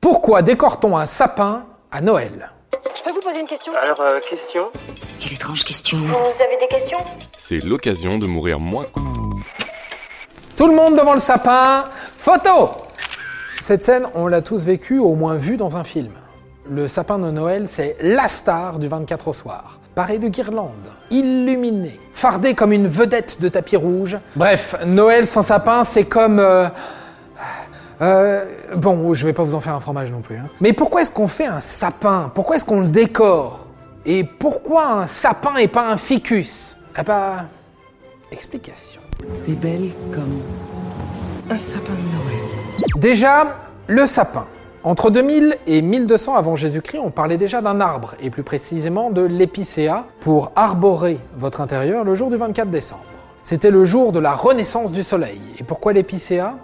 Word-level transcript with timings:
Pourquoi 0.00 0.42
décore-t-on 0.42 0.96
un 0.96 1.06
sapin 1.06 1.64
à 1.92 2.00
Noël? 2.00 2.50
Je 2.96 3.02
peux 3.02 3.10
vous 3.12 3.20
poser 3.20 3.40
une 3.40 3.46
question? 3.46 3.72
Alors, 3.82 4.00
euh, 4.00 4.18
question? 4.20 4.62
Quelle 5.20 5.34
étrange 5.34 5.64
question. 5.64 5.98
Vous 5.98 6.42
avez 6.42 6.56
des 6.60 6.68
questions? 6.68 6.98
C'est 7.18 7.62
l'occasion 7.64 8.18
de 8.18 8.26
mourir 8.26 8.60
moins. 8.60 8.86
Tout 10.56 10.66
le 10.68 10.74
monde 10.74 10.96
devant 10.96 11.12
le 11.14 11.20
sapin. 11.20 11.84
Photo 12.16 12.70
Cette 13.60 13.84
scène, 13.84 14.06
on 14.14 14.26
l'a 14.26 14.40
tous 14.40 14.64
vécue, 14.64 14.98
au 14.98 15.14
moins 15.14 15.34
vue 15.34 15.56
dans 15.58 15.76
un 15.76 15.84
film. 15.84 16.12
Le 16.70 16.86
sapin 16.86 17.18
de 17.18 17.30
Noël, 17.30 17.68
c'est 17.68 17.96
la 18.00 18.28
star 18.28 18.78
du 18.78 18.88
24 18.88 19.28
au 19.28 19.32
soir. 19.34 19.80
Paré 19.94 20.18
de 20.18 20.28
guirlandes, 20.28 20.70
illuminé, 21.10 21.98
fardé 22.12 22.54
comme 22.54 22.72
une 22.72 22.86
vedette 22.86 23.40
de 23.40 23.48
tapis 23.48 23.76
rouge. 23.76 24.16
Bref, 24.36 24.76
Noël 24.86 25.26
sans 25.26 25.42
sapin, 25.42 25.84
c'est 25.84 26.04
comme... 26.04 26.38
euh, 26.38 26.68
euh, 28.00 28.44
bon, 28.76 29.12
je 29.14 29.26
vais 29.26 29.32
pas 29.32 29.42
vous 29.42 29.54
en 29.54 29.60
faire 29.60 29.74
un 29.74 29.80
fromage 29.80 30.10
non 30.10 30.20
plus. 30.20 30.36
hein. 30.36 30.46
Mais 30.60 30.72
pourquoi 30.72 31.02
est-ce 31.02 31.10
qu'on 31.10 31.28
fait 31.28 31.46
un 31.46 31.60
sapin? 31.60 32.30
Pourquoi 32.34 32.56
est-ce 32.56 32.64
qu'on 32.64 32.80
le 32.80 32.88
décore? 32.88 33.66
Et 34.06 34.24
pourquoi 34.24 34.86
un 34.92 35.06
sapin 35.06 35.56
et 35.56 35.68
pas 35.68 35.88
un 35.88 35.96
ficus? 35.96 36.76
Eh 36.98 37.02
bah... 37.02 37.44
Explication. 38.32 39.00
T'es 39.44 39.52
belle 39.52 39.90
comme 40.12 40.40
un 41.50 41.58
sapin 41.58 41.92
de 41.92 41.98
Noël. 41.98 42.44
Déjà, 42.96 43.56
le 43.86 44.06
sapin. 44.06 44.46
Entre 44.82 45.10
2000 45.10 45.58
et 45.66 45.82
1200 45.82 46.36
avant 46.36 46.56
Jésus-Christ, 46.56 47.00
on 47.04 47.10
parlait 47.10 47.36
déjà 47.36 47.60
d'un 47.60 47.80
arbre, 47.82 48.14
et 48.22 48.30
plus 48.30 48.42
précisément 48.44 49.10
de 49.10 49.20
l'épicéa, 49.20 50.06
pour 50.20 50.52
arborer 50.56 51.18
votre 51.36 51.60
intérieur 51.60 52.04
le 52.04 52.14
jour 52.14 52.30
du 52.30 52.36
24 52.36 52.70
décembre. 52.70 53.02
C'était 53.42 53.70
le 53.70 53.84
jour 53.84 54.12
de 54.12 54.20
la 54.20 54.32
renaissance 54.32 54.92
du 54.92 55.02
soleil. 55.02 55.40
Et 55.58 55.64
pourquoi 55.64 55.92
l'épicéa? 55.92 56.54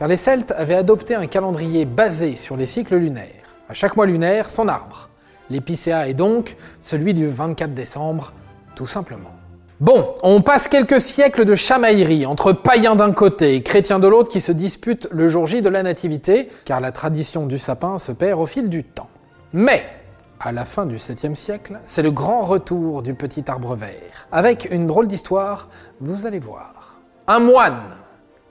Car 0.00 0.08
les 0.08 0.16
Celtes 0.16 0.54
avaient 0.56 0.76
adopté 0.76 1.14
un 1.14 1.26
calendrier 1.26 1.84
basé 1.84 2.34
sur 2.34 2.56
les 2.56 2.64
cycles 2.64 2.96
lunaires. 2.96 3.44
À 3.68 3.74
chaque 3.74 3.96
mois 3.96 4.06
lunaire, 4.06 4.48
son 4.48 4.66
arbre. 4.66 5.10
L'épicéa 5.50 6.08
est 6.08 6.14
donc 6.14 6.56
celui 6.80 7.12
du 7.12 7.26
24 7.26 7.74
décembre, 7.74 8.32
tout 8.74 8.86
simplement. 8.86 9.32
Bon, 9.78 10.14
on 10.22 10.40
passe 10.40 10.68
quelques 10.68 11.02
siècles 11.02 11.44
de 11.44 11.54
chamaillerie 11.54 12.24
entre 12.24 12.54
païens 12.54 12.96
d'un 12.96 13.12
côté 13.12 13.56
et 13.56 13.62
chrétiens 13.62 13.98
de 13.98 14.08
l'autre 14.08 14.30
qui 14.30 14.40
se 14.40 14.52
disputent 14.52 15.06
le 15.10 15.28
jour 15.28 15.46
J 15.46 15.60
de 15.60 15.68
la 15.68 15.82
Nativité, 15.82 16.48
car 16.64 16.80
la 16.80 16.92
tradition 16.92 17.44
du 17.44 17.58
sapin 17.58 17.98
se 17.98 18.12
perd 18.12 18.40
au 18.40 18.46
fil 18.46 18.70
du 18.70 18.84
temps. 18.84 19.10
Mais, 19.52 19.84
à 20.40 20.50
la 20.50 20.64
fin 20.64 20.86
du 20.86 20.96
7e 20.96 21.34
siècle, 21.34 21.78
c'est 21.84 22.00
le 22.00 22.10
grand 22.10 22.40
retour 22.40 23.02
du 23.02 23.12
petit 23.12 23.44
arbre 23.48 23.74
vert, 23.74 24.28
avec 24.32 24.66
une 24.70 24.86
drôle 24.86 25.08
d'histoire, 25.08 25.68
vous 26.00 26.24
allez 26.24 26.38
voir. 26.38 26.96
Un 27.26 27.40
moine, 27.40 27.82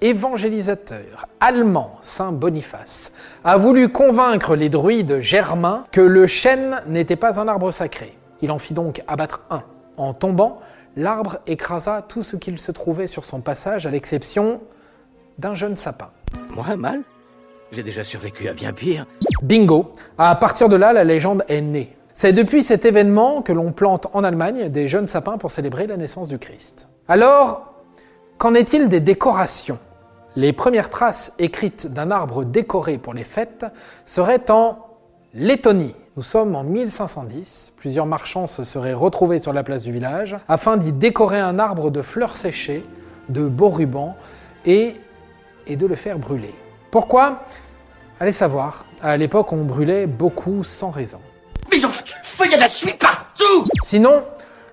évangélisateur 0.01 1.27
allemand, 1.39 1.97
Saint 2.01 2.31
Boniface, 2.31 3.11
a 3.43 3.57
voulu 3.57 3.89
convaincre 3.89 4.55
les 4.55 4.69
druides 4.69 5.19
germains 5.19 5.85
que 5.91 6.01
le 6.01 6.27
chêne 6.27 6.81
n'était 6.87 7.15
pas 7.15 7.39
un 7.39 7.47
arbre 7.47 7.71
sacré. 7.71 8.17
Il 8.41 8.51
en 8.51 8.59
fit 8.59 8.73
donc 8.73 9.03
abattre 9.07 9.43
un. 9.49 9.63
En 9.97 10.13
tombant, 10.13 10.59
l'arbre 10.95 11.39
écrasa 11.47 12.01
tout 12.07 12.23
ce 12.23 12.35
qu'il 12.35 12.57
se 12.57 12.71
trouvait 12.71 13.07
sur 13.07 13.25
son 13.25 13.41
passage, 13.41 13.85
à 13.85 13.91
l'exception 13.91 14.61
d'un 15.37 15.53
jeune 15.53 15.75
sapin. 15.75 16.09
Moi, 16.49 16.75
mal 16.75 17.01
J'ai 17.71 17.83
déjà 17.83 18.03
survécu 18.03 18.47
à 18.47 18.53
bien 18.53 18.73
pire. 18.73 19.05
Bingo 19.41 19.93
À 20.17 20.35
partir 20.35 20.69
de 20.69 20.75
là, 20.75 20.93
la 20.93 21.03
légende 21.03 21.43
est 21.47 21.61
née. 21.61 21.95
C'est 22.13 22.33
depuis 22.33 22.63
cet 22.63 22.85
événement 22.85 23.41
que 23.41 23.53
l'on 23.53 23.71
plante 23.71 24.07
en 24.13 24.23
Allemagne 24.23 24.69
des 24.69 24.87
jeunes 24.87 25.07
sapins 25.07 25.37
pour 25.37 25.51
célébrer 25.51 25.87
la 25.87 25.95
naissance 25.95 26.27
du 26.27 26.37
Christ. 26.37 26.89
Alors, 27.07 27.73
qu'en 28.37 28.53
est-il 28.55 28.89
des 28.89 28.99
décorations? 28.99 29.79
Les 30.39 30.53
premières 30.53 30.89
traces 30.89 31.33
écrites 31.37 31.87
d'un 31.91 32.11
arbre 32.11 32.45
décoré 32.45 32.97
pour 32.97 33.13
les 33.13 33.25
fêtes 33.25 33.65
seraient 34.05 34.49
en 34.49 34.87
Lettonie. 35.33 35.93
Nous 36.15 36.23
sommes 36.23 36.55
en 36.55 36.63
1510. 36.63 37.73
Plusieurs 37.75 38.05
marchands 38.05 38.47
se 38.47 38.63
seraient 38.63 38.93
retrouvés 38.93 39.39
sur 39.39 39.51
la 39.51 39.63
place 39.63 39.83
du 39.83 39.91
village 39.91 40.37
afin 40.47 40.77
d'y 40.77 40.93
décorer 40.93 41.41
un 41.41 41.59
arbre 41.59 41.91
de 41.91 42.01
fleurs 42.01 42.37
séchées, 42.37 42.85
de 43.27 43.49
beaux 43.49 43.67
rubans 43.67 44.15
et, 44.65 44.95
et 45.67 45.75
de 45.75 45.85
le 45.85 45.95
faire 45.95 46.17
brûler. 46.17 46.55
Pourquoi? 46.89 47.43
Allez 48.21 48.31
savoir. 48.31 48.85
À 49.01 49.17
l'époque, 49.17 49.51
on 49.51 49.65
brûlait 49.65 50.07
beaucoup 50.07 50.63
sans 50.63 50.89
raison. 50.89 51.19
Mais 51.69 51.79
le 51.79 51.89
feu, 51.89 52.45
il 52.45 52.51
y 52.51 52.53
a 52.53 52.57
de 52.57 52.61
la 52.61 52.69
suie 52.69 52.93
partout 52.93 53.65
Sinon, 53.83 54.23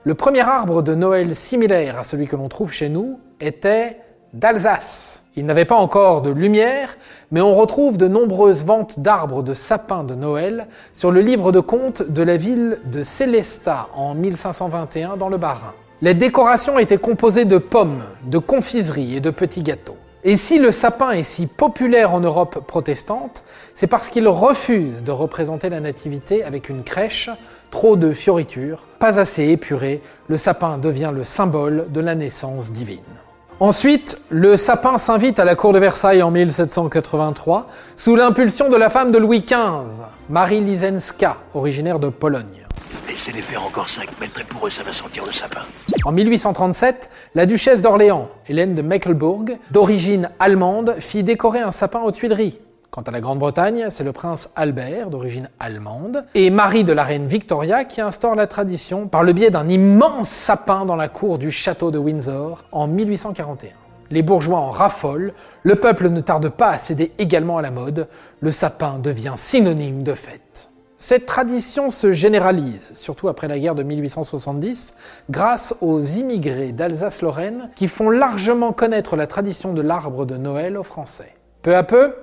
le 0.05 0.15
premier 0.15 0.43
arbre 0.43 0.83
de 0.83 0.95
Noël 0.95 1.35
similaire 1.35 1.99
à 1.99 2.05
celui 2.05 2.29
que 2.29 2.37
l'on 2.37 2.49
trouve 2.49 2.71
chez 2.71 2.89
nous 2.89 3.19
était 3.41 3.99
d'Alsace. 4.33 5.25
Il 5.39 5.45
n'avait 5.45 5.67
pas 5.67 5.77
encore 5.77 6.23
de 6.23 6.31
lumière, 6.31 6.97
mais 7.31 7.43
on 7.43 7.55
retrouve 7.55 7.99
de 7.99 8.09
nombreuses 8.09 8.65
ventes 8.65 9.01
d'arbres 9.01 9.43
de 9.43 9.53
sapins 9.53 10.03
de 10.03 10.15
Noël 10.15 10.67
sur 10.95 11.11
le 11.11 11.21
livre 11.21 11.53
de 11.53 11.61
comptes 11.61 12.03
de 12.03 12.23
la 12.23 12.39
ville 12.39 12.79
de 12.87 13.03
Célestat 13.03 13.89
en 13.95 14.15
1521 14.15 15.19
dans 15.19 15.29
le 15.29 15.37
Bas-Rhin. 15.37 15.75
Les 16.01 16.15
décorations 16.15 16.79
étaient 16.79 16.97
composées 16.97 17.45
de 17.45 17.59
pommes, 17.59 18.03
de 18.25 18.39
confiseries 18.39 19.17
et 19.17 19.21
de 19.21 19.29
petits 19.31 19.63
gâteaux. 19.63 19.99
Et 20.25 20.37
si 20.37 20.59
le 20.59 20.73
sapin 20.73 21.11
est 21.11 21.23
si 21.23 21.47
populaire 21.47 22.15
en 22.15 22.21
Europe 22.21 22.67
protestante, 22.67 23.45
c'est 23.75 23.87
parce 23.87 24.09
qu'il 24.09 24.27
refuse 24.29 25.05
de 25.05 25.13
représenter 25.13 25.69
la 25.69 25.81
nativité 25.81 26.45
avec 26.45 26.71
une 26.71 26.83
crèche, 26.83 27.29
trop 27.71 27.97
de 27.97 28.13
fioritures, 28.13 28.87
pas 28.99 29.21
assez 29.21 29.45
épuré, 29.45 30.01
le 30.29 30.39
sapin 30.39 30.79
devient 30.79 31.13
le 31.15 31.25
symbole 31.25 31.93
de 31.93 32.01
la 32.01 32.15
naissance 32.15 32.73
divine. 32.73 33.03
Ensuite, 33.59 34.21
le 34.28 34.59
sapin 34.59 34.99
s'invite 34.99 35.39
à 35.39 35.47
la 35.47 35.55
cour 35.55 35.72
de 35.72 35.78
Versailles 35.78 36.22
en 36.22 36.31
1783 36.31 37.69
sous 37.97 38.15
l'impulsion 38.15 38.69
de 38.69 38.77
la 38.77 38.91
femme 38.91 39.12
de 39.12 39.17
Louis 39.17 39.47
XV, 39.47 40.05
Marie 40.28 40.61
Lisenska, 40.61 41.39
originaire 41.55 41.99
de 41.99 42.11
Pologne. 42.11 42.66
Laissez-les 43.09 43.41
faire 43.41 43.65
encore 43.65 43.89
5 43.89 44.21
mètres 44.21 44.39
et 44.41 44.45
pour 44.45 44.66
eux, 44.66 44.71
ça 44.71 44.83
va 44.83 44.93
sentir 44.93 45.25
le 45.25 45.33
sapin. 45.33 45.62
En 46.05 46.12
1837, 46.12 47.09
la 47.34 47.47
duchesse 47.47 47.81
d'Orléans, 47.81 48.28
Hélène 48.47 48.75
de 48.75 48.83
Mecklembourg, 48.83 49.47
d'origine 49.71 50.28
allemande, 50.39 50.95
fit 50.99 51.22
décorer 51.22 51.61
un 51.61 51.71
sapin 51.71 52.00
aux 52.00 52.12
Tuileries. 52.12 52.61
Quant 52.91 53.03
à 53.03 53.11
la 53.11 53.21
Grande-Bretagne, 53.21 53.87
c'est 53.91 54.05
le 54.05 54.13
prince 54.13 54.51
Albert, 54.57 55.11
d'origine 55.11 55.51
allemande, 55.59 56.25
et 56.35 56.51
Marie 56.51 56.85
de 56.85 56.93
la 56.93 57.05
reine 57.05 57.27
Victoria 57.27 57.85
qui 57.85 58.01
instaure 58.01 58.35
la 58.35 58.47
tradition 58.47 59.07
par 59.09 59.23
le 59.23 59.33
biais 59.33 59.51
d'un 59.51 59.69
immense 59.69 60.29
sapin 60.29 60.87
dans 60.87 60.97
la 60.97 61.09
cour 61.09 61.39
du 61.39 61.51
château 61.51 61.91
de 61.91 61.99
Windsor 61.99 62.65
en 62.73 62.87
1841. 62.87 63.71
Les 64.11 64.23
bourgeois 64.23 64.59
en 64.59 64.71
raffolent, 64.71 65.35
le 65.63 65.75
peuple 65.75 66.09
ne 66.09 66.21
tarde 66.21 66.49
pas 66.49 66.71
à 66.71 66.79
céder 66.79 67.13
également 67.19 67.59
à 67.59 67.63
la 67.63 67.71
mode, 67.71 68.09
le 68.41 68.51
sapin 68.51 68.99
devient 68.99 69.35
synonyme 69.37 70.03
de 70.03 70.15
fête. 70.15 70.71
Cette 70.99 71.27
tradition 71.27 71.91
se 71.91 72.13
généralise, 72.13 72.93
surtout 72.95 73.29
après 73.29 73.49
la 73.49 73.59
guerre 73.59 73.75
de 73.75 73.83
1870, 73.83 74.95
grâce 75.29 75.75
aux 75.83 76.01
immigrés 76.01 76.73
d'Alsace-Lorraine 76.73 77.69
qui 77.77 77.87
font 77.87 78.09
largement 78.09 78.73
connaître 78.73 79.15
la 79.17 79.27
tradition 79.27 79.75
de 79.75 79.83
l'arbre 79.83 80.25
de 80.25 80.39
Noël 80.39 80.79
aux 80.79 80.83
Français. 80.83 81.35
Peu 81.61 81.77
à 81.77 81.83
peu, 81.83 82.15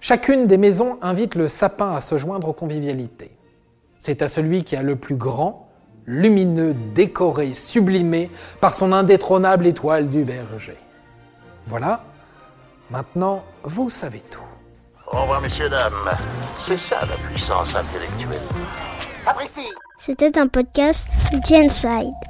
chacune 0.00 0.46
des 0.46 0.56
maisons 0.56 0.98
invite 1.02 1.34
le 1.34 1.48
sapin 1.48 1.94
à 1.94 2.00
se 2.00 2.18
joindre 2.18 2.48
aux 2.48 2.52
convivialités. 2.52 3.36
C'est 3.98 4.22
à 4.22 4.28
celui 4.28 4.64
qui 4.64 4.76
a 4.76 4.82
le 4.82 4.96
plus 4.96 5.16
grand, 5.16 5.68
lumineux, 6.06 6.74
décoré, 6.94 7.54
sublimé 7.54 8.30
par 8.60 8.74
son 8.74 8.92
indétrônable 8.92 9.66
étoile 9.66 10.08
du 10.08 10.24
berger. 10.24 10.78
Voilà, 11.66 12.04
maintenant 12.90 13.44
vous 13.62 13.90
savez 13.90 14.22
tout. 14.30 14.40
Au 15.12 15.22
revoir, 15.22 15.40
messieurs, 15.40 15.68
dames. 15.68 15.92
C'est 16.66 16.78
ça 16.78 17.00
la 17.00 17.16
puissance 17.28 17.74
intellectuelle. 17.74 18.40
Sapristi 19.24 19.66
C'était 19.98 20.38
un 20.38 20.46
podcast 20.46 21.10
Genside. 21.46 22.29